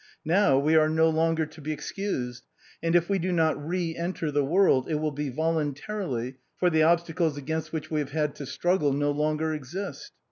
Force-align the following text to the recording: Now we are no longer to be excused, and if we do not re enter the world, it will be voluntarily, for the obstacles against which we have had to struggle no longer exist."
Now 0.25 0.57
we 0.57 0.75
are 0.75 0.89
no 0.89 1.07
longer 1.11 1.45
to 1.45 1.61
be 1.61 1.71
excused, 1.71 2.47
and 2.81 2.95
if 2.95 3.07
we 3.07 3.19
do 3.19 3.31
not 3.31 3.63
re 3.63 3.95
enter 3.95 4.31
the 4.31 4.43
world, 4.43 4.89
it 4.89 4.95
will 4.95 5.11
be 5.11 5.29
voluntarily, 5.29 6.37
for 6.57 6.71
the 6.71 6.81
obstacles 6.81 7.37
against 7.37 7.71
which 7.71 7.91
we 7.91 7.99
have 7.99 8.09
had 8.11 8.33
to 8.37 8.47
struggle 8.47 8.93
no 8.93 9.11
longer 9.11 9.53
exist." 9.53 10.13